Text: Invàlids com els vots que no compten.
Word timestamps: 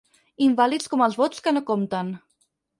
Invàlids 0.45 0.89
com 0.95 1.05
els 1.09 1.19
vots 1.21 1.45
que 1.49 1.55
no 1.59 1.65
compten. 1.71 2.13